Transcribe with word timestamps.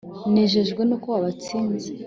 nejerejwe 0.33 0.81
n'uko 0.85 1.07
wabatsinze 1.13 1.87